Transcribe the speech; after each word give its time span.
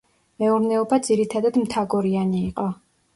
მეურნეობა 0.43 0.97
ძირითადად 1.07 1.59
მთაგორიანი 1.65 2.41
იყო. 2.47 2.67